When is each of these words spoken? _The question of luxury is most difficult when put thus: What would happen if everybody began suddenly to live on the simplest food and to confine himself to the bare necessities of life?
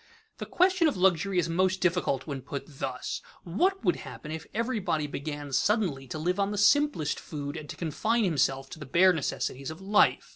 _The 0.39 0.47
question 0.47 0.87
of 0.87 0.97
luxury 0.97 1.37
is 1.37 1.47
most 1.47 1.79
difficult 1.79 2.25
when 2.25 2.41
put 2.41 2.63
thus: 2.65 3.21
What 3.43 3.85
would 3.85 3.97
happen 3.97 4.31
if 4.31 4.47
everybody 4.51 5.05
began 5.05 5.53
suddenly 5.53 6.07
to 6.07 6.17
live 6.17 6.39
on 6.39 6.49
the 6.49 6.57
simplest 6.57 7.19
food 7.19 7.55
and 7.55 7.69
to 7.69 7.75
confine 7.75 8.23
himself 8.23 8.67
to 8.71 8.79
the 8.79 8.87
bare 8.87 9.13
necessities 9.13 9.69
of 9.69 9.79
life? 9.79 10.27